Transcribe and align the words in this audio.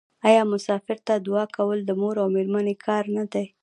آیا 0.27 0.43
مسافر 0.53 0.97
ته 1.07 1.13
دعا 1.27 1.43
کول 1.55 1.79
د 1.85 1.91
مور 2.01 2.15
او 2.21 2.27
میرمنې 2.35 2.75
کار 2.85 3.03
نه 3.15 3.23
دی؟ 3.33 3.45